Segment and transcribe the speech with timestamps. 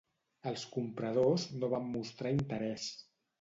[0.51, 2.89] Els compradors no van mostrar interès.